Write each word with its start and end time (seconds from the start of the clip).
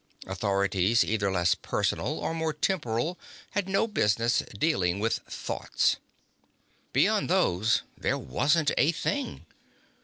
Authorities 0.25 1.03
either 1.03 1.31
less 1.31 1.53
personal 1.53 2.17
or 2.17 2.33
more 2.33 2.53
temporal 2.53 3.19
had 3.51 3.69
no 3.69 3.85
business 3.85 4.39
dealing 4.57 4.99
with 4.99 5.19
thoughts. 5.29 5.97
Beyond 6.91 7.29
those, 7.29 7.83
there 7.95 8.17
wasn't 8.17 8.71
a 8.79 8.91
thing. 8.93 9.45